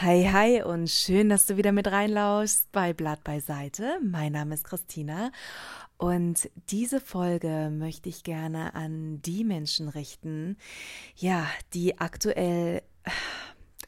Hi, 0.00 0.28
hi 0.30 0.62
und 0.62 0.88
schön, 0.88 1.28
dass 1.28 1.46
du 1.46 1.56
wieder 1.56 1.72
mit 1.72 1.88
reinlauschst 1.88 2.70
bei 2.70 2.92
Blatt 2.92 3.24
beiseite. 3.24 3.98
Mein 4.00 4.30
Name 4.30 4.54
ist 4.54 4.62
Christina 4.62 5.32
und 5.96 6.48
diese 6.70 7.00
Folge 7.00 7.68
möchte 7.72 8.08
ich 8.08 8.22
gerne 8.22 8.76
an 8.76 9.20
die 9.22 9.42
Menschen 9.42 9.88
richten, 9.88 10.56
ja, 11.16 11.48
die 11.74 11.98
aktuell 11.98 12.82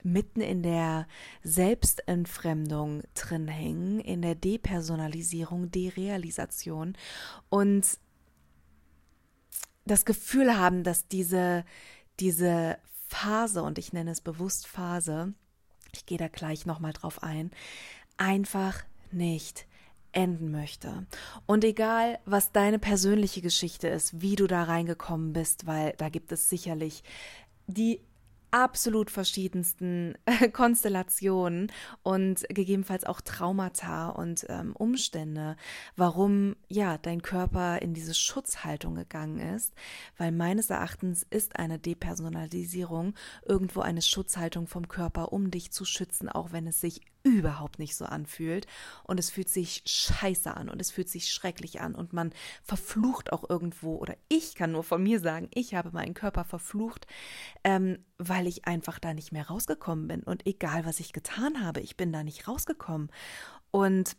mitten 0.02 0.40
in 0.40 0.64
der 0.64 1.06
Selbstentfremdung 1.44 3.03
drin 3.15 3.47
hängen, 3.47 4.01
in 4.01 4.21
der 4.21 4.35
Depersonalisierung, 4.35 5.71
Derealisation 5.71 6.97
und 7.51 7.87
das 9.85 10.04
Gefühl 10.04 10.58
haben, 10.58 10.83
dass 10.83 11.06
diese, 11.06 11.65
diese 12.19 12.79
Phase, 13.06 13.63
und 13.63 13.79
ich 13.79 13.92
nenne 13.92 14.11
es 14.11 14.21
bewusst 14.21 14.67
Phase, 14.67 15.35
ich 15.96 16.06
gehe 16.06 16.18
da 16.18 16.28
gleich 16.28 16.66
nochmal 16.66 16.92
drauf 16.92 17.22
ein, 17.22 17.50
einfach 18.16 18.82
nicht 19.10 19.66
enden 20.12 20.50
möchte. 20.50 21.06
Und 21.46 21.64
egal, 21.64 22.18
was 22.24 22.52
deine 22.52 22.78
persönliche 22.78 23.40
Geschichte 23.40 23.88
ist, 23.88 24.20
wie 24.20 24.36
du 24.36 24.46
da 24.46 24.64
reingekommen 24.64 25.32
bist, 25.32 25.66
weil 25.66 25.95
da 25.98 26.08
gibt 26.08 26.32
es 26.32 26.48
sicherlich 26.48 27.02
die 27.66 28.00
absolut 28.50 29.10
verschiedensten 29.10 30.14
Konstellationen 30.52 31.70
und 32.02 32.46
gegebenenfalls 32.48 33.04
auch 33.04 33.20
Traumata 33.20 34.10
und 34.10 34.46
ähm, 34.48 34.74
Umstände, 34.76 35.56
warum 35.96 36.56
ja 36.68 36.98
dein 36.98 37.23
Körper 37.23 37.82
in 37.82 37.95
diese 37.95 38.14
Schutzhaltung 38.14 38.95
gegangen 38.95 39.40
ist, 39.54 39.74
weil 40.16 40.32
meines 40.32 40.70
Erachtens 40.70 41.26
ist 41.28 41.56
eine 41.56 41.78
Depersonalisierung 41.78 43.14
irgendwo 43.45 43.80
eine 43.80 44.02
Schutzhaltung 44.02 44.66
vom 44.66 44.88
Körper, 44.88 45.32
um 45.32 45.51
dich 45.51 45.70
zu 45.70 45.84
schützen, 45.84 46.28
auch 46.28 46.52
wenn 46.52 46.66
es 46.66 46.80
sich 46.80 47.01
überhaupt 47.23 47.79
nicht 47.79 47.97
so 47.97 48.05
anfühlt. 48.05 48.66
Und 49.04 49.18
es 49.21 49.30
fühlt 49.30 49.49
sich 49.49 49.82
scheiße 49.87 50.54
an 50.57 50.68
und 50.68 50.80
es 50.80 50.90
fühlt 50.90 51.09
sich 51.09 51.30
schrecklich 51.30 51.80
an. 51.80 51.95
Und 51.95 52.12
man 52.12 52.32
verflucht 52.62 53.32
auch 53.32 53.49
irgendwo 53.49 53.96
oder 53.96 54.16
ich 54.29 54.54
kann 54.54 54.73
nur 54.73 54.85
von 54.85 55.02
mir 55.02 55.21
sagen, 55.21 55.49
ich 55.54 55.74
habe 55.74 55.90
meinen 55.93 56.15
Körper 56.15 56.45
verflucht, 56.45 57.07
ähm, 57.65 58.04
weil 58.18 58.46
ich 58.46 58.66
einfach 58.66 58.99
da 58.99 59.15
nicht 59.15 59.32
mehr 59.32 59.49
rausgekommen 59.49 60.09
bin. 60.09 60.23
Und 60.23 60.46
egal 60.46 60.85
was 60.85 61.01
ich 61.01 61.12
getan 61.12 61.65
habe, 61.65 61.80
ich 61.80 61.96
bin 61.96 62.12
da 62.12 62.23
nicht 62.23 62.49
rausgekommen. 62.49 63.10
Und 63.71 64.17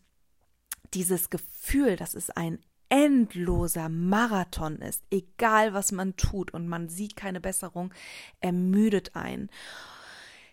dieses 0.94 1.30
Gefühl, 1.30 1.96
dass 1.96 2.16
es 2.16 2.30
ein 2.30 2.60
endloser 2.92 3.88
Marathon 3.88 4.78
ist, 4.78 5.04
egal 5.10 5.74
was 5.74 5.94
man 5.94 6.18
tut 6.18 6.54
und 6.54 6.68
man 6.68 6.90
sieht 6.90 7.16
keine 7.16 7.40
Besserung, 7.40 7.94
ermüdet 8.42 9.16
ein. 9.16 9.50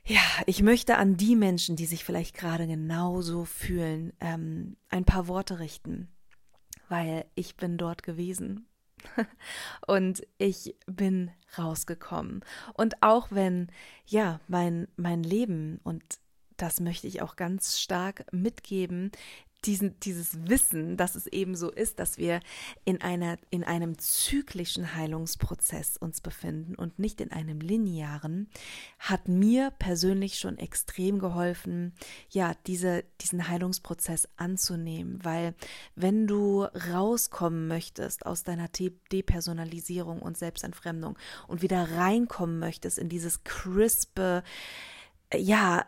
Ja, 0.08 0.22
ich 0.46 0.62
möchte 0.62 0.96
an 0.96 1.18
die 1.18 1.36
Menschen, 1.36 1.76
die 1.76 1.84
sich 1.84 2.02
vielleicht 2.02 2.34
gerade 2.34 2.66
genauso 2.66 3.44
fühlen, 3.44 4.14
ähm, 4.20 4.78
ein 4.88 5.04
paar 5.04 5.28
Worte 5.28 5.58
richten, 5.58 6.08
weil 6.88 7.26
ich 7.34 7.56
bin 7.56 7.76
dort 7.76 8.02
gewesen 8.02 8.66
und 9.86 10.26
ich 10.38 10.76
bin 10.86 11.30
rausgekommen. 11.58 12.42
Und 12.72 13.02
auch 13.02 13.30
wenn, 13.32 13.70
ja, 14.06 14.40
mein, 14.48 14.88
mein 14.96 15.22
Leben, 15.22 15.78
und 15.84 16.02
das 16.56 16.80
möchte 16.80 17.06
ich 17.06 17.20
auch 17.20 17.36
ganz 17.36 17.78
stark 17.78 18.24
mitgeben, 18.32 19.12
diesen, 19.64 19.98
dieses 20.00 20.48
Wissen, 20.48 20.96
dass 20.96 21.14
es 21.14 21.26
eben 21.26 21.56
so 21.56 21.70
ist, 21.70 21.98
dass 21.98 22.16
wir 22.16 22.40
in 22.84 23.00
einer, 23.00 23.38
in 23.50 23.64
einem 23.64 23.98
zyklischen 23.98 24.94
Heilungsprozess 24.94 25.96
uns 25.96 26.20
befinden 26.20 26.74
und 26.74 26.98
nicht 26.98 27.20
in 27.20 27.32
einem 27.32 27.60
linearen, 27.60 28.48
hat 28.98 29.26
mir 29.28 29.72
persönlich 29.78 30.38
schon 30.38 30.58
extrem 30.58 31.18
geholfen, 31.18 31.92
ja, 32.30 32.52
diese, 32.66 33.04
diesen 33.20 33.48
Heilungsprozess 33.48 34.28
anzunehmen, 34.36 35.18
weil 35.24 35.54
wenn 35.96 36.26
du 36.26 36.62
rauskommen 36.62 37.66
möchtest 37.66 38.26
aus 38.26 38.44
deiner 38.44 38.68
Depersonalisierung 38.68 40.22
und 40.22 40.38
Selbstentfremdung 40.38 41.18
und 41.48 41.62
wieder 41.62 41.90
reinkommen 41.96 42.58
möchtest 42.58 42.98
in 42.98 43.08
dieses 43.08 43.42
crispe, 43.42 44.44
ja, 45.34 45.84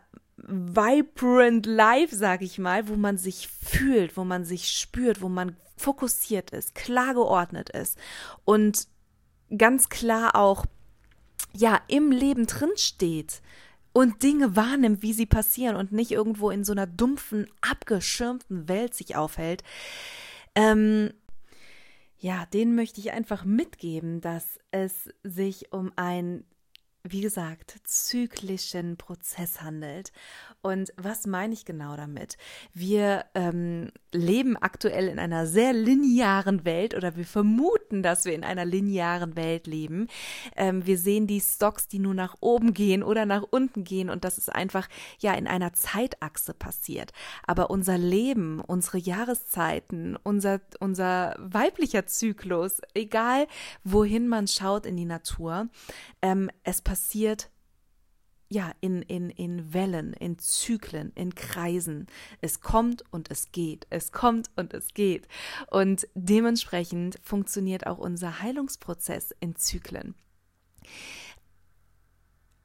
vibrant 0.47 1.65
life, 1.65 2.15
sag 2.15 2.41
ich 2.41 2.59
mal, 2.59 2.87
wo 2.87 2.95
man 2.95 3.17
sich 3.17 3.47
fühlt, 3.47 4.17
wo 4.17 4.23
man 4.23 4.45
sich 4.45 4.69
spürt, 4.69 5.21
wo 5.21 5.29
man 5.29 5.55
fokussiert 5.77 6.51
ist, 6.51 6.75
klar 6.75 7.13
geordnet 7.13 7.69
ist 7.69 7.97
und 8.45 8.87
ganz 9.57 9.89
klar 9.89 10.35
auch 10.35 10.65
ja 11.53 11.81
im 11.87 12.11
Leben 12.11 12.45
drin 12.45 12.71
steht 12.75 13.41
und 13.93 14.23
Dinge 14.23 14.55
wahrnimmt, 14.55 15.01
wie 15.01 15.13
sie 15.13 15.25
passieren 15.25 15.75
und 15.75 15.91
nicht 15.91 16.11
irgendwo 16.11 16.49
in 16.49 16.63
so 16.63 16.71
einer 16.71 16.87
dumpfen, 16.87 17.47
abgeschirmten 17.61 18.69
Welt 18.69 18.93
sich 18.93 19.15
aufhält. 19.15 19.63
Ähm, 20.55 21.11
ja, 22.19 22.45
denen 22.53 22.75
möchte 22.75 23.01
ich 23.01 23.11
einfach 23.11 23.43
mitgeben, 23.43 24.21
dass 24.21 24.59
es 24.69 25.09
sich 25.23 25.73
um 25.73 25.91
ein 25.95 26.45
wie 27.03 27.21
gesagt, 27.21 27.79
zyklischen 27.83 28.97
Prozess 28.97 29.61
handelt. 29.61 30.11
Und 30.61 30.93
was 30.95 31.25
meine 31.25 31.53
ich 31.53 31.65
genau 31.65 31.95
damit? 31.95 32.37
Wir 32.73 33.25
ähm, 33.33 33.91
leben 34.11 34.57
aktuell 34.57 35.07
in 35.07 35.17
einer 35.17 35.47
sehr 35.47 35.73
linearen 35.73 36.65
Welt 36.65 36.93
oder 36.93 37.15
wir 37.15 37.25
vermuten, 37.25 38.03
dass 38.03 38.25
wir 38.25 38.33
in 38.33 38.43
einer 38.43 38.65
linearen 38.65 39.35
Welt 39.35 39.65
leben. 39.65 40.07
Ähm, 40.55 40.85
wir 40.85 40.99
sehen 40.99 41.25
die 41.25 41.41
Stocks, 41.41 41.87
die 41.87 41.97
nur 41.97 42.13
nach 42.13 42.35
oben 42.41 42.75
gehen 42.75 43.01
oder 43.01 43.25
nach 43.25 43.43
unten 43.49 43.83
gehen 43.83 44.11
und 44.11 44.23
das 44.23 44.37
ist 44.37 44.53
einfach 44.53 44.87
ja 45.19 45.33
in 45.33 45.47
einer 45.47 45.73
Zeitachse 45.73 46.53
passiert. 46.53 47.11
Aber 47.47 47.71
unser 47.71 47.97
Leben, 47.97 48.59
unsere 48.59 48.99
Jahreszeiten, 48.99 50.17
unser, 50.21 50.61
unser 50.79 51.35
weiblicher 51.39 52.05
Zyklus, 52.05 52.81
egal 52.93 53.47
wohin 53.83 54.27
man 54.27 54.47
schaut 54.47 54.85
in 54.85 54.95
die 54.95 55.05
Natur, 55.05 55.69
ähm, 56.21 56.51
es 56.63 56.83
passiert 56.83 56.90
ja, 58.51 58.73
in, 58.81 59.01
in, 59.03 59.29
in 59.29 59.73
Wellen, 59.73 60.11
in 60.11 60.37
Zyklen, 60.37 61.13
in 61.15 61.35
Kreisen. 61.35 62.07
Es 62.41 62.59
kommt 62.59 63.01
und 63.09 63.31
es 63.31 63.53
geht. 63.53 63.87
Es 63.89 64.11
kommt 64.11 64.51
und 64.57 64.73
es 64.73 64.89
geht. 64.93 65.29
Und 65.69 66.05
dementsprechend 66.15 67.17
funktioniert 67.23 67.87
auch 67.87 67.97
unser 67.97 68.41
Heilungsprozess 68.41 69.33
in 69.39 69.55
Zyklen. 69.55 70.15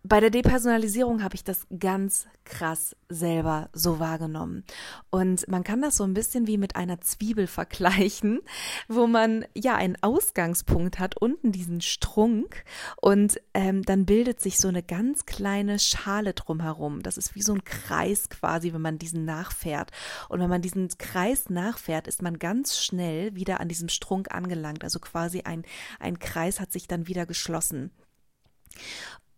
Bei 0.08 0.20
der 0.20 0.30
Depersonalisierung 0.30 1.24
habe 1.24 1.34
ich 1.34 1.42
das 1.42 1.66
ganz 1.80 2.28
krass 2.44 2.94
selber 3.08 3.70
so 3.72 3.98
wahrgenommen. 3.98 4.62
Und 5.10 5.48
man 5.48 5.64
kann 5.64 5.82
das 5.82 5.96
so 5.96 6.04
ein 6.04 6.14
bisschen 6.14 6.46
wie 6.46 6.58
mit 6.58 6.76
einer 6.76 7.00
Zwiebel 7.00 7.48
vergleichen, 7.48 8.40
wo 8.88 9.08
man 9.08 9.44
ja 9.52 9.74
einen 9.74 10.00
Ausgangspunkt 10.02 11.00
hat, 11.00 11.16
unten 11.16 11.50
diesen 11.50 11.80
Strunk 11.80 12.62
und 13.00 13.40
ähm, 13.52 13.82
dann 13.82 14.06
bildet 14.06 14.40
sich 14.40 14.60
so 14.60 14.68
eine 14.68 14.84
ganz 14.84 15.26
kleine 15.26 15.80
Schale 15.80 16.34
drumherum. 16.34 17.02
Das 17.02 17.16
ist 17.16 17.34
wie 17.34 17.42
so 17.42 17.54
ein 17.54 17.64
Kreis 17.64 18.28
quasi, 18.28 18.72
wenn 18.72 18.82
man 18.82 18.98
diesen 18.98 19.24
nachfährt. 19.24 19.90
Und 20.28 20.38
wenn 20.38 20.50
man 20.50 20.62
diesen 20.62 20.86
Kreis 20.98 21.50
nachfährt, 21.50 22.06
ist 22.06 22.22
man 22.22 22.38
ganz 22.38 22.78
schnell 22.78 23.34
wieder 23.34 23.58
an 23.58 23.68
diesem 23.68 23.88
Strunk 23.88 24.32
angelangt. 24.32 24.84
Also 24.84 25.00
quasi 25.00 25.40
ein, 25.40 25.64
ein 25.98 26.20
Kreis 26.20 26.60
hat 26.60 26.72
sich 26.72 26.86
dann 26.86 27.08
wieder 27.08 27.26
geschlossen. 27.26 27.90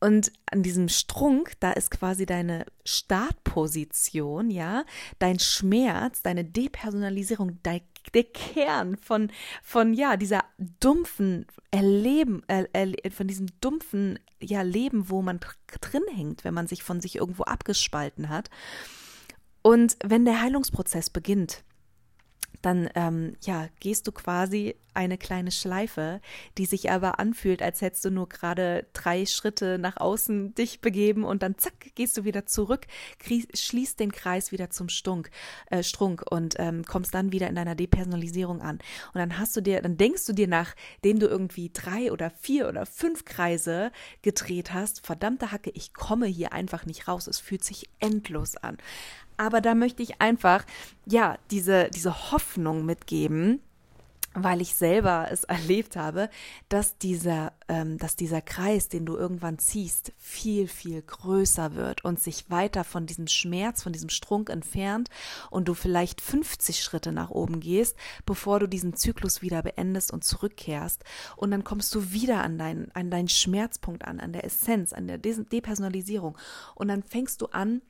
Und 0.01 0.31
an 0.51 0.63
diesem 0.63 0.89
Strunk, 0.89 1.55
da 1.61 1.73
ist 1.73 1.91
quasi 1.91 2.25
deine 2.25 2.67
Startposition, 2.85 4.51
ja, 4.51 4.85
dein 5.19 5.41
Schmerz, 5.41 6.23
deine 6.23 6.45
Depersonalisierung, 6.45 7.59
dein, 7.63 7.81
der 8.15 8.25
Kern 8.25 8.97
von, 8.97 9.33
von, 9.63 9.93
ja, 9.93 10.17
dieser 10.17 10.45
dumpfen 10.81 11.47
Erleben, 11.71 12.43
äh, 12.49 13.11
von 13.11 13.27
diesem 13.27 13.49
dumpfen, 13.61 14.19
ja, 14.41 14.63
Leben, 14.63 15.11
wo 15.11 15.21
man 15.21 15.41
drin 15.81 16.05
hängt, 16.15 16.45
wenn 16.45 16.55
man 16.55 16.69
sich 16.69 16.83
von 16.85 17.01
sich 17.01 17.17
irgendwo 17.17 17.43
abgespalten 17.43 18.29
hat. 18.29 18.51
Und 19.63 19.97
wenn 20.05 20.25
der 20.25 20.41
Heilungsprozess 20.41 21.11
beginnt, 21.11 21.65
dann 22.63 22.89
ähm, 22.95 23.37
ja, 23.43 23.69
gehst 23.81 24.07
du 24.07 24.13
quasi 24.13 24.77
eine 24.99 25.17
kleine 25.17 25.53
Schleife, 25.53 26.21
die 26.59 26.67
sich 26.67 26.91
aber 26.91 27.21
anfühlt, 27.21 27.63
als 27.63 27.81
hättest 27.81 28.05
du 28.05 28.11
nur 28.11 28.29
gerade 28.29 28.85
drei 28.93 29.27
Schritte 29.27 29.79
nach 29.79 29.97
außen 29.97 30.57
dich 30.57 30.81
begeben 30.81 31.23
und 31.23 31.45
dann 31.45 31.57
zack, 31.57 31.95
gehst 31.95 32.17
du 32.17 32.25
wieder 32.25 32.47
zurück, 32.47 32.87
schließt 33.55 34.01
den 34.01 34.11
Kreis 34.11 34.51
wieder 34.51 34.71
zum 34.71 34.89
Stunk, 34.89 35.31
äh, 35.71 35.85
Strunk 35.85 36.25
und 36.29 36.57
ähm, 36.59 36.85
kommst 36.85 37.15
dann 37.15 37.31
wieder 37.31 37.47
in 37.47 37.55
deiner 37.55 37.77
Depersonalisierung 37.77 38.61
an. 38.61 38.81
Und 39.15 39.21
dann 39.21 39.39
hast 39.39 39.57
du 39.57 39.61
dir, 39.61 39.81
dann 39.83 39.97
denkst 39.97 40.27
du 40.27 40.33
dir, 40.33 40.49
nachdem 40.49 41.21
du 41.21 41.29
irgendwie 41.29 41.71
drei 41.73 42.11
oder 42.11 42.31
vier 42.31 42.69
oder 42.69 42.85
fünf 42.85 43.25
Kreise 43.25 43.93
gedreht 44.23 44.75
hast, 44.75 45.07
verdammte 45.07 45.53
Hacke, 45.53 45.71
ich 45.75 45.95
komme 45.95 46.27
hier 46.27 46.53
einfach 46.53 46.87
nicht 46.87 47.07
raus. 47.07 47.29
Es 47.29 47.39
fühlt 47.39 47.63
sich 47.63 47.89
endlos 48.01 48.57
an. 48.57 48.79
Aber 49.37 49.61
da 49.61 49.77
möchte 49.77 50.03
ich 50.03 50.21
einfach, 50.21 50.67
ja, 51.07 51.39
diese, 51.53 51.89
diese 51.95 52.33
Hoffnung 52.33 52.85
mitgeben, 52.85 53.61
weil 54.35 54.61
ich 54.61 54.75
selber 54.75 55.29
es 55.31 55.45
erlebt 55.45 55.97
habe, 55.97 56.29
dass 56.69 56.99
dieser, 56.99 57.53
ähm, 57.69 57.99
dass 57.99 58.17
dieser 58.17 58.41
Kreis, 58.41 58.89
den 58.89 59.07
du 59.07 59.17
irgendwann 59.17 59.59
ziehst, 59.59 60.13
viel, 60.19 60.69
viel 60.69 61.03
größer 61.03 61.75
wird 61.75 62.05
und 62.05 62.21
sich 62.21 62.51
weiter 62.51 62.85
von 62.85 63.07
diesem 63.07 63.27
Schmerz, 63.27 63.83
von 63.83 63.93
diesem 63.93 64.11
Strunk 64.11 64.51
entfernt 64.51 65.09
und 65.51 65.69
du 65.69 65.75
vielleicht 65.75 66.21
50 66.21 66.83
Schritte 66.83 67.13
nach 67.13 67.31
oben 67.31 67.61
gehst, 67.61 67.97
bevor 68.27 68.61
du 68.61 68.67
diesen 68.67 68.95
Zyklus 68.95 69.43
wieder 69.43 69.63
beendest 69.63 70.13
und 70.13 70.25
zurückkehrst. 70.25 71.05
Und 71.37 71.51
dann 71.51 71.65
kommst 71.65 71.95
du 71.95 72.13
wieder 72.13 72.43
an 72.43 72.59
deinen, 72.59 72.91
an 72.93 73.11
deinen 73.11 73.29
Schmerzpunkt 73.29 74.05
an, 74.05 74.21
an 74.21 74.33
der 74.33 74.45
Essenz, 74.45 74.93
an 74.93 75.07
der 75.07 75.19
Depersonalisierung. 75.19 76.37
Und 76.75 76.89
dann 76.89 77.03
fängst 77.03 77.41
du 77.43 77.47
an, 77.47 77.83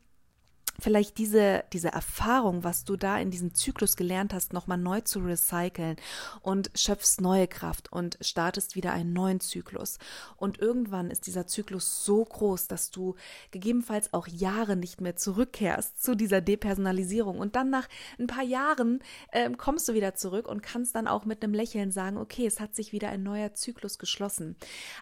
vielleicht 0.81 1.19
diese, 1.19 1.65
diese 1.73 1.89
Erfahrung, 1.89 2.63
was 2.63 2.85
du 2.85 2.97
da 2.97 3.19
in 3.19 3.31
diesem 3.31 3.55
Zyklus 3.55 3.97
gelernt 3.97 4.33
hast, 4.33 4.53
nochmal 4.53 4.79
neu 4.79 5.01
zu 5.01 5.19
recyceln 5.21 5.97
und 6.41 6.71
schöpfst 6.75 7.21
neue 7.21 7.49
Kraft 7.49 7.91
und 7.93 8.17
startest 8.21 8.77
wieder 8.77 8.93
einen 8.93 9.13
neuen 9.13 9.41
Zyklus. 9.41 9.99
Und 10.37 10.59
irgendwann 10.59 11.11
ist 11.11 11.27
dieser 11.27 11.47
Zyklus 11.47 12.05
so 12.05 12.25
groß, 12.25 12.69
dass 12.69 12.91
du 12.91 13.17
gegebenenfalls 13.51 14.13
auch 14.13 14.29
Jahre 14.29 14.77
nicht 14.77 15.01
mehr 15.01 15.17
zurückkehrst 15.17 16.01
zu 16.03 16.15
dieser 16.15 16.41
Depersonalisierung. 16.41 17.39
Und 17.39 17.57
dann 17.57 17.71
nach 17.71 17.89
ein 18.19 18.29
paar 18.29 18.45
Jahren 18.45 19.01
äh, 19.33 19.51
kommst 19.51 19.89
du 19.89 19.95
wieder 19.95 20.15
zurück 20.15 20.47
und 20.47 20.63
kannst 20.63 20.95
dann 20.95 21.09
auch 21.09 21.25
mit 21.25 21.43
einem 21.43 21.55
Lächeln 21.55 21.91
sagen, 21.91 22.19
okay, 22.19 22.47
es 22.47 22.61
hat 22.61 22.77
sich 22.77 22.93
wieder 22.93 23.09
ein 23.09 23.25
neuer 23.25 23.53
Zyklus 23.55 23.99
geschlossen. 23.99 24.57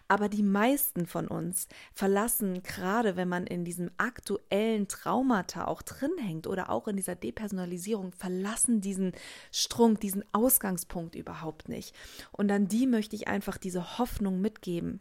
Aber 0.07 0.27
die 0.27 0.43
meisten 0.43 1.05
von 1.05 1.27
uns 1.27 1.67
verlassen, 1.93 2.63
gerade 2.63 3.15
wenn 3.15 3.29
man 3.29 3.45
in 3.45 3.63
diesem 3.63 3.91
aktuellen 3.97 4.87
Traumata 4.87 5.66
auch 5.67 5.81
drin 5.81 6.11
hängt 6.19 6.47
oder 6.47 6.69
auch 6.69 6.87
in 6.87 6.95
dieser 6.95 7.15
Depersonalisierung, 7.15 8.11
verlassen 8.11 8.81
diesen 8.81 9.13
Strunk, 9.51 9.99
diesen 9.99 10.23
Ausgangspunkt 10.31 11.15
überhaupt 11.15 11.69
nicht. 11.69 11.95
Und 12.31 12.51
an 12.51 12.67
die 12.67 12.87
möchte 12.87 13.15
ich 13.15 13.27
einfach 13.27 13.57
diese 13.57 13.97
Hoffnung 13.97 14.41
mitgeben. 14.41 14.99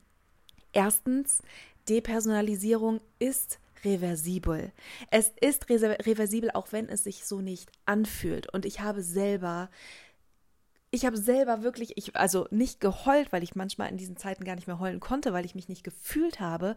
Erstens, 0.72 1.42
Depersonalisierung 1.88 3.00
ist 3.18 3.58
reversibel. 3.84 4.72
Es 5.10 5.32
ist 5.40 5.68
reversibel, 5.68 6.50
auch 6.52 6.72
wenn 6.72 6.88
es 6.88 7.04
sich 7.04 7.24
so 7.24 7.40
nicht 7.40 7.70
anfühlt. 7.84 8.52
Und 8.52 8.66
ich 8.66 8.80
habe 8.80 9.02
selber 9.02 9.70
ich 10.90 11.04
habe 11.04 11.16
selber 11.16 11.62
wirklich, 11.62 11.92
ich, 11.96 12.16
also 12.16 12.46
nicht 12.50 12.80
geheult, 12.80 13.32
weil 13.32 13.42
ich 13.42 13.54
manchmal 13.54 13.90
in 13.90 13.98
diesen 13.98 14.16
Zeiten 14.16 14.44
gar 14.44 14.54
nicht 14.54 14.66
mehr 14.66 14.78
heulen 14.78 15.00
konnte, 15.00 15.32
weil 15.32 15.44
ich 15.44 15.54
mich 15.54 15.68
nicht 15.68 15.84
gefühlt 15.84 16.40
habe, 16.40 16.74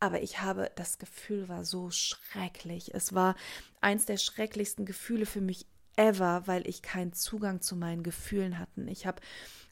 aber 0.00 0.22
ich 0.22 0.40
habe, 0.40 0.70
das 0.76 0.98
Gefühl 0.98 1.48
war 1.48 1.64
so 1.64 1.90
schrecklich. 1.90 2.94
Es 2.94 3.14
war 3.14 3.34
eins 3.80 4.06
der 4.06 4.18
schrecklichsten 4.18 4.84
Gefühle 4.84 5.26
für 5.26 5.40
mich 5.40 5.66
ever, 5.96 6.42
weil 6.46 6.68
ich 6.68 6.82
keinen 6.82 7.12
Zugang 7.12 7.62
zu 7.62 7.76
meinen 7.76 8.02
Gefühlen 8.02 8.58
hatte. 8.58 8.82
Ich 8.88 9.06
habe 9.06 9.20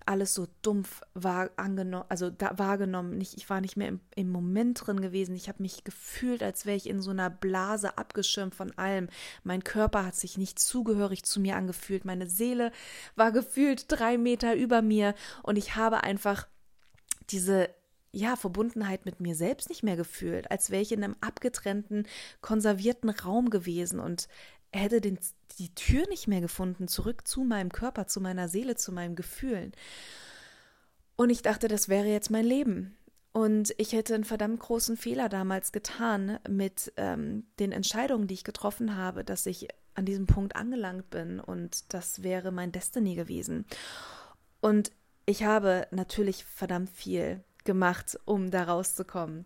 alles 0.07 0.35
so 0.35 0.47
dumpf 0.63 1.01
war 1.15 1.51
angenommen, 1.57 2.05
also 2.09 2.29
da 2.31 2.59
wahrgenommen. 2.59 3.17
Nicht, 3.17 3.35
ich 3.35 3.49
war 3.49 3.61
nicht 3.61 3.77
mehr 3.77 3.89
im, 3.89 4.01
im 4.15 4.31
Moment 4.31 4.87
drin 4.87 5.01
gewesen. 5.01 5.35
Ich 5.35 5.49
habe 5.49 5.63
mich 5.63 5.85
gefühlt, 5.85 6.43
als 6.43 6.67
wäre 6.67 6.77
ich 6.77 6.89
in 6.89 7.01
so 7.01 7.11
einer 7.11 7.31
Blase 7.31 7.97
abgeschirmt 7.97 8.55
von 8.55 8.77
allem. 8.77 9.09
Mein 9.45 9.65
Körper 9.65 10.05
hat 10.05 10.15
sich 10.15 10.37
nicht 10.37 10.59
zugehörig 10.59 11.25
zu 11.25 11.41
mir 11.41 11.57
angefühlt. 11.57 12.05
Meine 12.05 12.29
Seele 12.29 12.71
war 13.17 13.33
gefühlt 13.33 13.87
drei 13.89 14.19
Meter 14.19 14.55
über 14.55 14.83
mir 14.83 15.15
und 15.43 15.57
ich 15.57 15.77
habe 15.77 16.03
einfach 16.03 16.49
diese 17.31 17.71
ja, 18.15 18.37
Verbundenheit 18.37 19.05
mit 19.05 19.21
mir 19.21 19.35
selbst 19.35 19.69
nicht 19.69 19.83
mehr 19.83 19.97
gefühlt, 19.97 20.51
als 20.51 20.71
wäre 20.71 20.83
ich 20.83 20.93
in 20.93 21.03
einem 21.03 21.17
abgetrennten, 21.21 22.07
konservierten 22.41 23.11
Raum 23.11 23.51
gewesen 23.51 24.01
und 24.01 24.29
hätte 24.73 25.01
den, 25.01 25.19
die 25.59 25.75
Tür 25.75 26.07
nicht 26.09 26.29
mehr 26.29 26.41
gefunden, 26.41 26.89
zurück 26.89 27.27
zu 27.27 27.45
meinem 27.45 27.71
Körper, 27.71 28.07
zu 28.07 28.21
meiner 28.21 28.49
Seele, 28.49 28.77
zu 28.77 28.93
meinen 28.93 29.17
Gefühlen. 29.17 29.73
Und 31.17 31.31
ich 31.31 31.43
dachte, 31.43 31.69
das 31.69 31.89
wäre 31.89 32.07
jetzt 32.07 32.31
mein 32.31 32.45
Leben. 32.45 32.97
Und 33.33 33.75
ich 33.79 33.93
hätte 33.93 34.15
einen 34.15 34.25
verdammt 34.25 34.61
großen 34.61 34.97
Fehler 34.97 35.29
damals 35.29 35.73
getan 35.73 36.39
mit 36.49 36.93
ähm, 36.97 37.47
den 37.59 37.73
Entscheidungen, 37.73 38.29
die 38.29 38.35
ich 38.35 38.45
getroffen 38.45 38.97
habe, 38.97 39.25
dass 39.25 39.47
ich 39.47 39.69
an 39.95 40.05
diesem 40.05 40.27
Punkt 40.27 40.57
angelangt 40.57 41.11
bin 41.11 41.41
und 41.41 41.93
das 41.93 42.23
wäre 42.23 42.53
mein 42.53 42.73
Destiny 42.73 43.15
gewesen. 43.15 43.65
Und 44.61 44.93
ich 45.27 45.45
habe 45.45 45.87
natürlich 45.91 46.45
verdammt 46.45 46.91
viel 46.91 47.43
gemacht, 47.65 48.19
um 48.25 48.51
da 48.51 48.65
rauszukommen. 48.65 49.45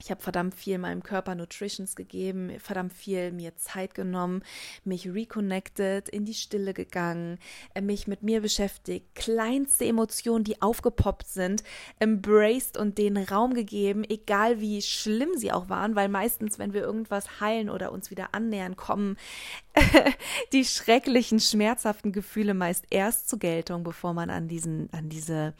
Ich 0.00 0.10
habe 0.10 0.20
verdammt 0.20 0.54
viel 0.56 0.78
meinem 0.78 1.04
Körper 1.04 1.36
Nutritions 1.36 1.94
gegeben, 1.94 2.50
verdammt 2.58 2.92
viel 2.92 3.30
mir 3.30 3.56
Zeit 3.56 3.94
genommen, 3.94 4.42
mich 4.84 5.08
reconnected, 5.08 6.08
in 6.08 6.24
die 6.24 6.34
Stille 6.34 6.74
gegangen, 6.74 7.38
äh, 7.74 7.80
mich 7.80 8.08
mit 8.08 8.22
mir 8.22 8.40
beschäftigt, 8.40 9.14
kleinste 9.14 9.84
Emotionen, 9.84 10.42
die 10.42 10.60
aufgepoppt 10.60 11.28
sind, 11.28 11.62
embraced 12.00 12.76
und 12.76 12.98
denen 12.98 13.24
Raum 13.24 13.54
gegeben, 13.54 14.02
egal 14.02 14.60
wie 14.60 14.82
schlimm 14.82 15.30
sie 15.36 15.52
auch 15.52 15.68
waren, 15.68 15.94
weil 15.94 16.08
meistens, 16.08 16.58
wenn 16.58 16.72
wir 16.72 16.82
irgendwas 16.82 17.40
heilen 17.40 17.70
oder 17.70 17.92
uns 17.92 18.10
wieder 18.10 18.34
annähern, 18.34 18.76
kommen 18.76 19.16
die 20.52 20.64
schrecklichen, 20.64 21.38
schmerzhaften 21.38 22.10
Gefühle 22.10 22.54
meist 22.54 22.84
erst 22.90 23.28
zur 23.28 23.38
Geltung, 23.38 23.84
bevor 23.84 24.12
man 24.12 24.28
an 24.28 24.48
diesen, 24.48 24.92
an 24.92 25.08
diese, 25.08 25.54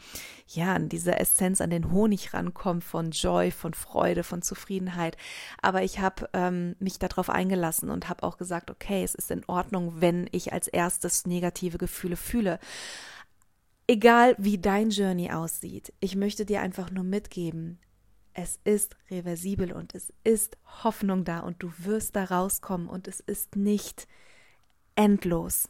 ja, 0.49 0.73
an 0.73 0.89
diese 0.89 1.17
Essenz, 1.17 1.61
an 1.61 1.69
den 1.69 1.91
Honig 1.91 2.33
rankommt 2.33 2.83
von 2.83 3.11
Joy, 3.11 3.51
von 3.51 3.73
Freude, 3.73 4.24
von 4.25 4.41
Zufriedenheit. 4.41 5.15
Aber 5.61 5.83
ich 5.83 5.99
habe 5.99 6.29
ähm, 6.33 6.75
mich 6.79 6.99
darauf 6.99 7.29
eingelassen 7.29 7.89
und 7.89 8.09
habe 8.09 8.23
auch 8.23 8.37
gesagt, 8.37 8.69
okay, 8.69 9.03
es 9.03 9.15
ist 9.15 9.31
in 9.31 9.45
Ordnung, 9.47 10.01
wenn 10.01 10.27
ich 10.31 10.51
als 10.51 10.67
erstes 10.67 11.25
negative 11.25 11.77
Gefühle 11.77 12.17
fühle. 12.17 12.59
Egal 13.87 14.35
wie 14.37 14.57
dein 14.57 14.89
Journey 14.89 15.31
aussieht, 15.31 15.93
ich 15.99 16.15
möchte 16.15 16.45
dir 16.45 16.61
einfach 16.61 16.89
nur 16.89 17.03
mitgeben, 17.03 17.79
es 18.33 18.59
ist 18.65 18.97
reversibel 19.09 19.71
und 19.71 19.95
es 19.95 20.11
ist 20.23 20.57
Hoffnung 20.83 21.23
da 21.23 21.39
und 21.39 21.63
du 21.63 21.71
wirst 21.77 22.15
da 22.17 22.25
rauskommen 22.25 22.89
und 22.89 23.07
es 23.07 23.21
ist 23.21 23.55
nicht 23.55 24.07
endlos. 24.95 25.69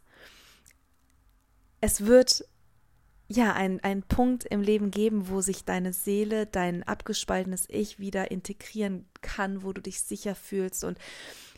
Es 1.79 2.05
wird 2.05 2.45
ja 3.27 3.53
ein, 3.53 3.79
ein 3.83 4.03
Punkt 4.03 4.45
im 4.45 4.61
Leben 4.61 4.91
geben, 4.91 5.29
wo 5.29 5.41
sich 5.41 5.65
deine 5.65 5.93
Seele, 5.93 6.45
dein 6.45 6.83
abgespaltenes 6.83 7.67
Ich 7.69 7.99
wieder 7.99 8.31
integrieren 8.31 9.05
kann, 9.21 9.63
wo 9.63 9.73
du 9.73 9.81
dich 9.81 10.01
sicher 10.01 10.35
fühlst. 10.35 10.83
Und 10.83 10.99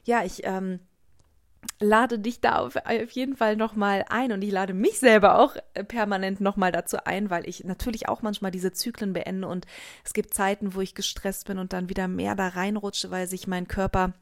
ja, 0.05 0.23
ich 0.23 0.45
ähm, 0.45 0.79
lade 1.79 2.19
dich 2.19 2.39
da 2.39 2.59
auf, 2.59 2.75
auf 2.77 3.11
jeden 3.11 3.35
Fall 3.35 3.55
nochmal 3.55 4.05
ein 4.09 4.31
und 4.31 4.41
ich 4.41 4.51
lade 4.51 4.73
mich 4.73 4.99
selber 4.99 5.39
auch 5.39 5.55
äh, 5.73 5.83
permanent 5.83 6.41
nochmal 6.41 6.71
dazu 6.71 6.97
ein, 7.05 7.29
weil 7.29 7.47
ich 7.47 7.63
natürlich 7.63 8.07
auch 8.07 8.21
manchmal 8.21 8.51
diese 8.51 8.71
Zyklen 8.71 9.13
beende 9.13 9.47
und 9.47 9.65
es 10.03 10.13
gibt 10.13 10.33
Zeiten, 10.33 10.73
wo 10.73 10.81
ich 10.81 10.95
gestresst 10.95 11.47
bin 11.47 11.57
und 11.57 11.73
dann 11.73 11.89
wieder 11.89 12.07
mehr 12.07 12.35
da 12.35 12.47
reinrutsche, 12.47 13.11
weil 13.11 13.27
sich 13.27 13.47
mein 13.47 13.67
Körper 13.67 14.13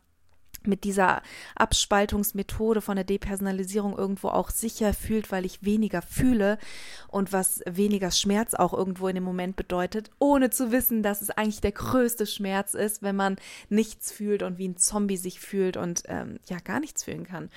mit 0.67 0.83
dieser 0.83 1.21
Abspaltungsmethode 1.55 2.81
von 2.81 2.95
der 2.95 3.05
Depersonalisierung 3.05 3.97
irgendwo 3.97 4.29
auch 4.29 4.49
sicher 4.49 4.93
fühlt, 4.93 5.31
weil 5.31 5.45
ich 5.45 5.63
weniger 5.63 6.01
fühle 6.01 6.57
und 7.07 7.33
was 7.33 7.61
weniger 7.65 8.11
Schmerz 8.11 8.53
auch 8.53 8.73
irgendwo 8.73 9.07
in 9.07 9.15
dem 9.15 9.23
Moment 9.23 9.55
bedeutet, 9.55 10.11
ohne 10.19 10.49
zu 10.49 10.71
wissen, 10.71 11.03
dass 11.03 11.21
es 11.21 11.29
eigentlich 11.29 11.61
der 11.61 11.71
größte 11.71 12.25
Schmerz 12.25 12.73
ist, 12.73 13.03
wenn 13.03 13.15
man 13.15 13.37
nichts 13.69 14.11
fühlt 14.11 14.43
und 14.43 14.57
wie 14.57 14.67
ein 14.67 14.77
Zombie 14.77 15.17
sich 15.17 15.39
fühlt 15.39 15.77
und 15.77 16.03
ähm, 16.07 16.39
ja 16.47 16.57
gar 16.59 16.79
nichts 16.79 17.03
fühlen 17.03 17.25
kann. 17.25 17.49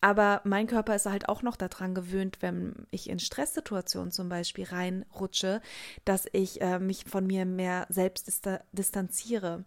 Aber 0.00 0.42
mein 0.44 0.66
Körper 0.66 0.94
ist 0.94 1.06
halt 1.06 1.28
auch 1.28 1.42
noch 1.42 1.56
daran 1.56 1.94
gewöhnt, 1.94 2.38
wenn 2.40 2.86
ich 2.90 3.08
in 3.08 3.18
Stresssituationen 3.18 4.12
zum 4.12 4.28
Beispiel 4.28 4.64
reinrutsche, 4.64 5.60
dass 6.04 6.26
ich 6.32 6.60
äh, 6.60 6.78
mich 6.78 7.04
von 7.06 7.26
mir 7.26 7.44
mehr 7.46 7.86
selbst 7.88 8.30
distanziere. 8.72 9.64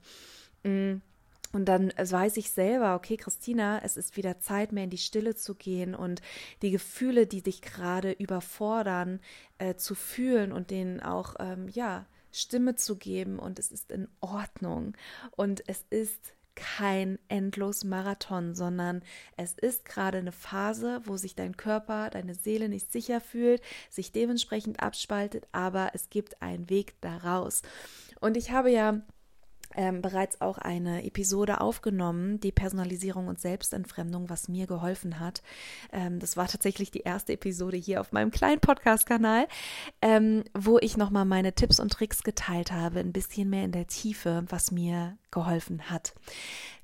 Mhm 0.63 1.01
und 1.51 1.65
dann 1.65 1.91
weiß 1.97 2.37
ich 2.37 2.51
selber, 2.51 2.95
okay, 2.95 3.17
Christina, 3.17 3.81
es 3.83 3.97
ist 3.97 4.17
wieder 4.17 4.39
Zeit, 4.39 4.71
mehr 4.71 4.83
in 4.83 4.89
die 4.89 4.97
Stille 4.97 5.35
zu 5.35 5.55
gehen 5.55 5.95
und 5.95 6.21
die 6.61 6.71
Gefühle, 6.71 7.25
die 7.25 7.41
dich 7.41 7.61
gerade 7.61 8.11
überfordern, 8.11 9.19
äh, 9.57 9.75
zu 9.75 9.95
fühlen 9.95 10.51
und 10.51 10.69
denen 10.69 10.99
auch, 10.99 11.35
ähm, 11.39 11.67
ja, 11.69 12.05
Stimme 12.31 12.75
zu 12.75 12.95
geben. 12.97 13.39
Und 13.39 13.57
es 13.57 13.71
ist 13.71 13.91
in 13.91 14.07
Ordnung. 14.19 14.95
Und 15.35 15.63
es 15.67 15.85
ist 15.89 16.33
kein 16.55 17.17
endlos 17.29 17.83
Marathon, 17.83 18.53
sondern 18.53 19.01
es 19.37 19.53
ist 19.53 19.85
gerade 19.85 20.17
eine 20.17 20.33
Phase, 20.33 21.01
wo 21.05 21.15
sich 21.15 21.33
dein 21.33 21.55
Körper, 21.55 22.09
deine 22.09 22.35
Seele 22.35 22.67
nicht 22.67 22.91
sicher 22.91 23.21
fühlt, 23.21 23.61
sich 23.89 24.11
dementsprechend 24.11 24.81
abspaltet, 24.81 25.47
aber 25.53 25.91
es 25.93 26.09
gibt 26.09 26.41
einen 26.41 26.69
Weg 26.69 26.99
daraus. 27.01 27.61
Und 28.19 28.35
ich 28.35 28.51
habe 28.51 28.69
ja 28.71 29.01
ähm, 29.75 30.01
bereits 30.01 30.41
auch 30.41 30.57
eine 30.57 31.05
Episode 31.05 31.61
aufgenommen, 31.61 32.39
die 32.39 32.51
Personalisierung 32.51 33.27
und 33.27 33.39
Selbstentfremdung, 33.39 34.29
was 34.29 34.47
mir 34.47 34.67
geholfen 34.67 35.19
hat. 35.19 35.41
Ähm, 35.91 36.19
das 36.19 36.37
war 36.37 36.47
tatsächlich 36.47 36.91
die 36.91 37.01
erste 37.01 37.33
Episode 37.33 37.77
hier 37.77 38.01
auf 38.01 38.11
meinem 38.11 38.31
kleinen 38.31 38.59
Podcast-Kanal, 38.59 39.47
ähm, 40.01 40.43
wo 40.53 40.79
ich 40.79 40.97
nochmal 40.97 41.25
meine 41.25 41.53
Tipps 41.53 41.79
und 41.79 41.91
Tricks 41.91 42.23
geteilt 42.23 42.71
habe, 42.71 42.99
ein 42.99 43.13
bisschen 43.13 43.49
mehr 43.49 43.65
in 43.65 43.71
der 43.71 43.87
Tiefe, 43.87 44.43
was 44.49 44.71
mir 44.71 45.17
geholfen 45.31 45.89
hat. 45.89 46.13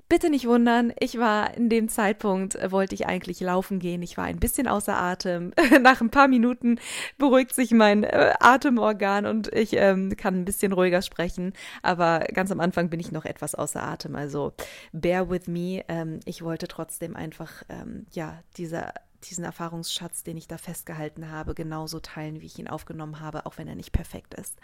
Bitte 0.08 0.30
nicht 0.30 0.46
wundern, 0.46 0.92
ich 0.98 1.18
war 1.18 1.54
in 1.54 1.68
dem 1.68 1.88
Zeitpunkt, 1.88 2.54
äh, 2.54 2.70
wollte 2.70 2.94
ich 2.94 3.06
eigentlich 3.06 3.40
laufen 3.40 3.78
gehen. 3.78 4.02
Ich 4.02 4.16
war 4.16 4.24
ein 4.24 4.38
bisschen 4.38 4.68
außer 4.68 4.96
Atem. 4.96 5.52
Nach 5.80 6.00
ein 6.00 6.10
paar 6.10 6.28
Minuten 6.28 6.78
beruhigt 7.18 7.54
sich 7.54 7.72
mein 7.72 8.04
äh, 8.04 8.34
Atemorgan 8.40 9.26
und 9.26 9.52
ich 9.52 9.74
ähm, 9.74 10.16
kann 10.16 10.34
ein 10.34 10.44
bisschen 10.44 10.72
ruhiger 10.72 11.02
sprechen. 11.02 11.52
Aber 11.82 12.20
ganz 12.32 12.50
am 12.50 12.60
Anfang 12.60 12.90
bin 12.90 13.00
ich 13.00 13.12
noch 13.12 13.24
etwas 13.24 13.54
außer 13.54 13.82
Atem. 13.82 14.16
Also 14.16 14.52
bear 14.92 15.28
with 15.30 15.46
me. 15.46 15.84
Ähm, 15.88 16.20
ich 16.24 16.42
wollte 16.42 16.68
trotzdem 16.68 17.16
einfach, 17.16 17.62
ähm, 17.68 18.06
ja, 18.12 18.42
dieser 18.56 18.92
diesen 19.24 19.44
Erfahrungsschatz, 19.44 20.22
den 20.22 20.36
ich 20.36 20.46
da 20.46 20.58
festgehalten 20.58 21.30
habe, 21.30 21.54
genauso 21.54 22.00
teilen, 22.00 22.40
wie 22.40 22.46
ich 22.46 22.58
ihn 22.58 22.68
aufgenommen 22.68 23.20
habe, 23.20 23.46
auch 23.46 23.58
wenn 23.58 23.66
er 23.66 23.74
nicht 23.74 23.92
perfekt 23.92 24.34
ist. 24.34 24.56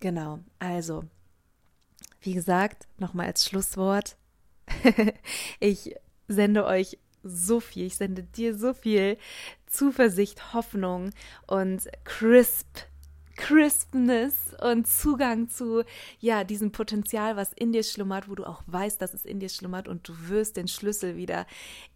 Genau, 0.00 0.40
also, 0.58 1.04
wie 2.20 2.34
gesagt, 2.34 2.86
nochmal 2.98 3.26
als 3.26 3.46
Schlusswort, 3.46 4.16
ich 5.60 5.94
sende 6.28 6.64
euch 6.64 6.98
so 7.22 7.60
viel, 7.60 7.86
ich 7.86 7.96
sende 7.96 8.22
dir 8.22 8.56
so 8.56 8.72
viel 8.72 9.18
Zuversicht, 9.66 10.54
Hoffnung 10.54 11.10
und 11.46 11.88
crisp 12.04 12.86
Crispness 13.36 14.56
und 14.62 14.86
Zugang 14.86 15.50
zu 15.50 15.84
ja 16.20 16.42
diesem 16.42 16.72
Potenzial, 16.72 17.36
was 17.36 17.52
in 17.52 17.72
dir 17.72 17.82
schlummert, 17.82 18.28
wo 18.28 18.34
du 18.34 18.44
auch 18.44 18.62
weißt, 18.66 19.00
dass 19.00 19.14
es 19.14 19.24
in 19.24 19.40
dir 19.40 19.50
schlummert 19.50 19.88
und 19.88 20.08
du 20.08 20.28
wirst 20.28 20.56
den 20.56 20.68
Schlüssel 20.68 21.16
wieder 21.16 21.46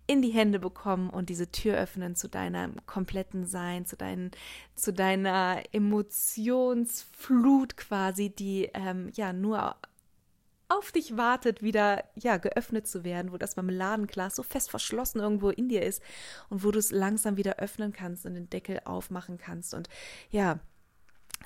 in 0.07 0.23
die 0.23 0.31
Hände 0.31 0.59
bekommen 0.59 1.09
und 1.09 1.31
diese 1.31 1.51
Tür 1.51 1.77
öffnen 1.77 2.15
zu 2.15 2.29
deinem 2.29 2.75
kompletten 2.85 3.47
Sein, 3.47 3.87
zu 3.87 3.97
deinen, 3.97 4.33
zu 4.75 4.93
deiner 4.93 5.63
Emotionsflut 5.73 7.77
quasi, 7.77 8.31
die 8.31 8.71
ähm, 8.75 9.11
ja 9.15 9.33
nur 9.33 9.77
auf 10.71 10.93
dich 10.93 11.17
wartet, 11.17 11.63
wieder 11.63 12.05
ja 12.15 12.37
geöffnet 12.37 12.87
zu 12.87 13.05
werden, 13.05 13.33
wo 13.33 13.39
das 13.39 13.57
Marmeladenglas 13.57 14.37
so 14.37 14.43
fest 14.43 14.71
verschlossen 14.71 15.21
irgendwo 15.21 15.51
in 15.51 15.69
dir 15.69 15.83
ist 15.83 16.03
und 16.49 16.65
wo 16.65 16.71
du 16.71 16.79
es 16.79 16.91
langsam 16.91 17.37
wieder 17.37 17.57
öffnen 17.57 17.93
kannst 17.93 18.25
und 18.25 18.35
den 18.35 18.49
Deckel 18.49 18.81
aufmachen 18.85 19.39
kannst 19.39 19.75
und 19.75 19.89
ja 20.31 20.61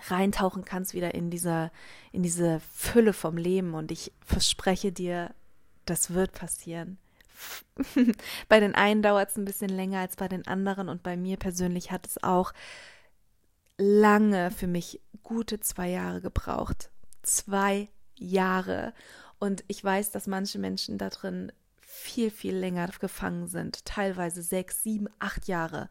reintauchen 0.09 0.65
kannst 0.65 0.95
wieder 0.95 1.15
in 1.15 1.31
dieser 1.31 1.71
in 2.13 2.23
diese 2.23 2.61
Fülle 2.73 3.13
vom 3.13 3.37
Leben 3.37 3.75
und 3.75 3.91
ich 3.91 4.13
verspreche 4.25 4.93
dir, 4.93 5.35
das 5.87 6.13
wird 6.13 6.33
passieren. 6.33 6.99
bei 8.49 8.61
den 8.61 8.75
einen 8.75 9.03
dauert 9.03 9.31
es 9.31 9.37
ein 9.37 9.45
bisschen 9.45 9.71
länger 9.71 10.01
als 10.01 10.17
bei 10.17 10.29
den 10.29 10.47
anderen 10.47 10.89
und 10.89 11.03
bei 11.03 11.17
mir 11.17 11.37
persönlich 11.37 11.91
hat 11.91 12.07
es 12.07 12.23
auch 12.23 12.53
lange 13.79 14.51
für 14.51 14.67
mich 14.67 15.01
gute 15.23 15.61
zwei 15.61 15.89
Jahre 15.89 16.21
gebraucht. 16.21 16.91
Zwei 17.23 17.89
Jahre. 18.17 18.95
Und 19.39 19.65
ich 19.69 19.83
weiß, 19.83 20.11
dass 20.11 20.27
manche 20.27 20.59
Menschen 20.59 20.99
da 20.99 21.11
drin 21.11 21.53
viel, 21.81 22.31
viel 22.31 22.57
länger 22.57 22.89
gefangen 23.01 23.47
sind, 23.47 23.85
teilweise 23.85 24.43
sechs, 24.43 24.83
sieben, 24.83 25.09
acht 25.19 25.47
Jahre. 25.47 25.89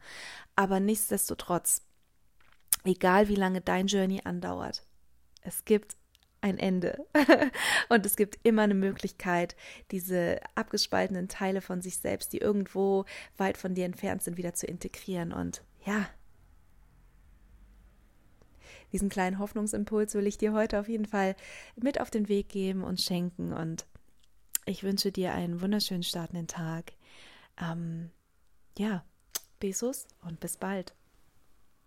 Aber 0.54 0.80
nichtsdestotrotz, 0.80 1.82
egal 2.84 3.28
wie 3.28 3.36
lange 3.36 3.60
dein 3.60 3.86
Journey 3.86 4.20
andauert, 4.24 4.86
es 5.40 5.64
gibt 5.64 5.96
ein 6.40 6.58
Ende. 6.58 7.06
und 7.88 8.04
es 8.04 8.16
gibt 8.16 8.38
immer 8.42 8.62
eine 8.62 8.74
Möglichkeit, 8.74 9.56
diese 9.90 10.40
abgespaltenen 10.54 11.28
Teile 11.28 11.62
von 11.62 11.80
sich 11.80 11.96
selbst, 11.98 12.32
die 12.34 12.38
irgendwo 12.38 13.06
weit 13.38 13.56
von 13.56 13.74
dir 13.74 13.86
entfernt 13.86 14.22
sind, 14.22 14.36
wieder 14.36 14.52
zu 14.52 14.66
integrieren. 14.66 15.32
Und 15.32 15.62
ja, 15.86 16.06
diesen 18.94 19.08
kleinen 19.08 19.40
Hoffnungsimpuls 19.40 20.14
will 20.14 20.28
ich 20.28 20.38
dir 20.38 20.52
heute 20.52 20.78
auf 20.78 20.88
jeden 20.88 21.04
Fall 21.04 21.34
mit 21.74 22.00
auf 22.00 22.10
den 22.10 22.28
Weg 22.28 22.48
geben 22.48 22.84
und 22.84 23.00
schenken. 23.00 23.52
Und 23.52 23.86
ich 24.66 24.84
wünsche 24.84 25.10
dir 25.10 25.34
einen 25.34 25.60
wunderschönen 25.60 26.04
startenden 26.04 26.46
Tag. 26.46 26.92
Ähm, 27.60 28.10
ja, 28.78 29.04
Besos 29.58 30.06
und 30.22 30.38
bis 30.38 30.56
bald. 30.56 30.94